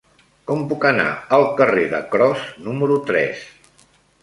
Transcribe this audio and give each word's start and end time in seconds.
Com 0.51 0.63
puc 0.71 0.87
anar 0.89 1.05
al 1.37 1.45
carrer 1.59 1.85
de 1.93 2.01
Cros 2.15 2.49
número 2.71 3.01
tres? 3.13 3.47